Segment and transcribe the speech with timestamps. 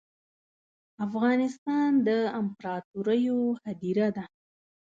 [1.07, 4.25] افغانستان ده امپراتوریو هدیره ده